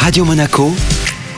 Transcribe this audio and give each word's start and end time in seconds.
Radio 0.00 0.24
Monaco, 0.24 0.74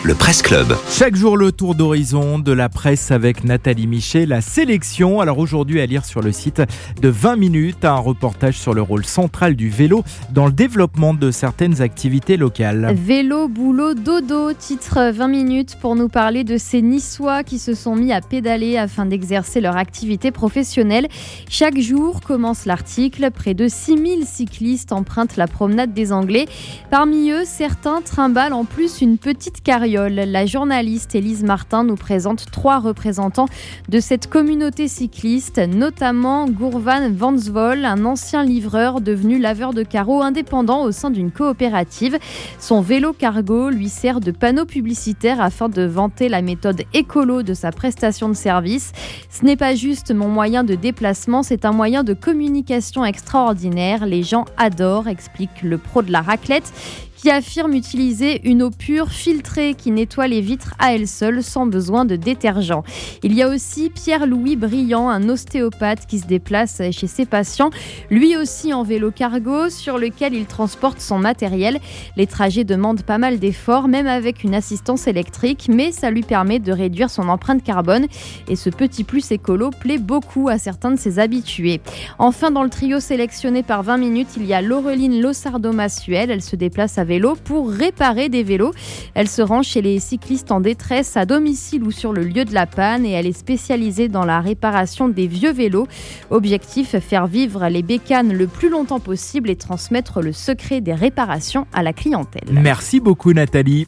le 0.07 0.15
Presse 0.15 0.41
Club. 0.41 0.77
Chaque 0.89 1.17
jour 1.17 1.37
le 1.37 1.51
tour 1.51 1.75
d'horizon 1.75 2.39
de 2.39 2.53
la 2.53 2.69
presse 2.69 3.11
avec 3.11 3.43
Nathalie 3.43 3.89
Michet, 3.89 4.25
la 4.25 4.41
sélection. 4.41 5.21
Alors 5.21 5.39
aujourd'hui 5.39 5.81
à 5.81 5.87
lire 5.87 6.05
sur 6.05 6.23
le 6.23 6.31
site 6.31 6.63
de 7.03 7.09
20 7.09 7.35
minutes, 7.35 7.85
un 7.85 7.97
reportage 7.97 8.57
sur 8.57 8.73
le 8.73 8.83
rôle 8.83 9.05
central 9.05 9.57
du 9.57 9.69
vélo 9.69 10.05
dans 10.31 10.47
le 10.47 10.53
développement 10.53 11.13
de 11.13 11.33
certaines 11.33 11.83
activités 11.83 12.37
locales. 12.37 12.95
Vélo, 12.95 13.49
boulot, 13.49 13.95
dodo, 13.95 14.53
titre 14.53 15.11
20 15.11 15.27
minutes 15.27 15.77
pour 15.81 15.97
nous 15.97 16.09
parler 16.09 16.45
de 16.45 16.57
ces 16.57 16.83
Niçois 16.83 17.43
qui 17.43 17.59
se 17.59 17.75
sont 17.75 17.97
mis 17.97 18.13
à 18.13 18.21
pédaler 18.21 18.77
afin 18.77 19.07
d'exercer 19.07 19.61
leur 19.61 19.77
activité 19.77 20.31
professionnelle. 20.31 21.09
Chaque 21.51 21.81
jour, 21.81 22.21
commence 22.21 22.65
l'article, 22.65 23.33
près 23.33 23.55
de 23.55 23.67
6000 23.67 24.25
cyclistes 24.25 24.93
empruntent 24.93 25.37
la 25.37 25.49
promenade 25.49 25.93
des 25.93 26.13
Anglais. 26.13 26.47
Parmi 26.93 27.33
eux, 27.33 27.43
certains 27.45 28.03
trimballent 28.03 28.53
en 28.53 28.65
plus 28.65 29.01
une 29.01 29.19
petite 29.19 29.65
carriole. 29.65 29.96
La 29.97 30.45
journaliste 30.45 31.15
Élise 31.15 31.43
Martin 31.43 31.83
nous 31.83 31.95
présente 31.95 32.51
trois 32.53 32.81
représentants 32.81 33.49
de 33.89 33.99
cette 33.99 34.29
communauté 34.29 34.89
cycliste, 34.89 35.59
notamment 35.59 36.47
Gourvan 36.51 37.11
Vansvol, 37.11 37.87
un 37.87 38.05
ancien 38.05 38.45
livreur 38.45 39.01
devenu 39.01 39.39
laveur 39.39 39.73
de 39.73 39.83
carreaux 39.83 40.21
indépendant 40.21 40.83
au 40.83 40.93
sein 40.93 41.11
d'une 41.11 41.31
coopérative. 41.31 42.19
Son 42.61 42.83
vélo 42.83 43.15
cargo 43.15 43.71
lui 43.71 43.89
sert 43.89 44.21
de 44.21 44.33
panneau 44.33 44.67
publicitaire 44.67 45.41
afin 45.41 45.71
de 45.71 45.83
vanter 45.83 46.29
la 46.29 46.43
méthode 46.43 46.83
écolo 46.93 47.43
de 47.43 47.55
sa 47.55 47.73
prestation 47.73 48.29
de 48.29 48.35
service. 48.35 48.93
Ce 49.31 49.47
n'est 49.47 49.57
pas 49.57 49.75
juste 49.75 50.13
mon 50.15 50.29
moyen 50.29 50.63
de 50.63 50.75
déplacement, 50.75 51.43
c'est 51.43 51.65
un 51.65 51.73
moyen 51.73 52.05
de 52.05 52.13
communication 52.13 53.03
extraordinaire. 53.03 54.05
Les 54.05 54.23
gens 54.23 54.45
adorent, 54.59 55.09
explique 55.09 55.63
le 55.63 55.79
pro 55.79 56.03
de 56.03 56.13
la 56.13 56.21
raclette 56.21 56.71
qui 57.17 57.31
affirme 57.31 57.73
utiliser 57.75 58.47
une 58.49 58.63
eau 58.63 58.71
pure 58.71 59.11
filtrée 59.11 59.75
qui 59.75 59.91
nettoie 59.91 60.29
les 60.29 60.41
vitres 60.41 60.75
à 60.79 60.95
elle 60.95 61.09
seule 61.09 61.43
sans 61.43 61.67
besoin 61.67 62.05
de 62.05 62.17
détergent. 62.17 62.83
Il 63.23 63.35
y 63.35 63.43
a 63.43 63.49
aussi 63.49 63.91
Pierre-Louis 63.91 64.57
Briand, 64.57 65.09
un 65.09 65.29
ostéopathe 65.29 66.07
qui 66.07 66.19
se 66.19 66.27
déplace 66.27 66.83
chez 66.93 67.07
ses 67.07 67.27
patients, 67.27 67.71
lui 68.11 68.37
aussi 68.37 68.73
en 68.75 68.83
vélo 68.83 69.11
cargo 69.11 69.69
sur 69.71 69.99
lequel 69.99 70.35
il 70.35 70.47
transporte 70.47 71.01
son 71.01 71.19
matériel. 71.19 71.79
Les 72.17 72.27
trajets 72.27 72.65
demandent 72.65 73.03
pas 73.03 73.19
mal 73.19 73.39
d'efforts, 73.39 73.89
même 73.89 74.07
avec 74.07 74.45
une 74.45 74.55
assistance 74.55 75.07
électrique, 75.07 75.69
mais 75.73 75.93
ça 75.93 76.11
lui 76.11 76.23
permet 76.23 76.59
de 76.59 76.73
réduire 76.73 77.11
son 77.11 77.29
empreinte 77.29 77.63
carbone 77.63 78.07
et 78.49 78.57
ce 78.57 78.71
petit 78.71 79.05
plus 79.05 79.31
écolo 79.33 79.71
plaît 79.71 79.99
beaucoup 79.99 80.49
à 80.49 80.59
certains 80.59 80.91
de 80.91 80.99
ses 80.99 81.19
habitués. 81.19 81.81
Enfin, 82.19 82.51
dans 82.51 82.63
le 82.63 82.71
trio 82.71 83.01
sélectionné 83.01 83.63
par 83.63 83.83
20 83.83 83.97
minutes, 83.97 84.29
il 84.37 84.45
y 84.45 84.55
a 84.55 84.61
Laureline 84.61 85.21
Lossardo-Massuel. 85.21 86.31
Elle 86.31 86.43
se 86.43 86.57
déplace 86.57 86.99
à 86.99 87.05
vélo 87.07 87.37
pour 87.45 87.71
réparer 87.71 88.29
des 88.29 88.43
vélos. 88.43 88.73
Elle 89.15 89.29
se 89.29 89.41
rend 89.41 89.63
chez 89.63 89.81
les 89.81 89.99
cyclistes 89.99 90.53
en 90.53 90.61
détresse 90.61 91.17
à 91.17 91.25
domicile 91.25 91.83
ou 91.85 91.91
sur 91.91 92.13
le 92.13 92.23
lieu 92.23 92.45
de 92.45 92.53
la 92.53 92.67
panne 92.67 93.07
et 93.07 93.13
elle 93.13 93.27
est 93.27 93.33
spécialisée 93.33 94.09
dans 94.09 94.25
la 94.25 94.41
réparation 94.41 95.09
des 95.09 95.27
vieux 95.27 95.53
vélos. 95.53 95.87
Objectif, 96.31 96.99
faire 96.99 97.27
vivre 97.27 97.67
les 97.69 97.83
bécanes 97.83 98.33
le 98.33 98.47
plus 98.47 98.69
longtemps 98.69 99.01
possible 99.01 99.49
et 99.49 99.57
transmettre 99.57 100.21
le 100.21 100.33
secret 100.33 100.81
des 100.81 100.95
réparations 100.95 101.67
à 101.73 101.83
la 101.83 101.93
clientèle. 101.93 102.49
Merci 102.51 103.01
beaucoup 103.01 103.33
Nathalie. 103.33 103.85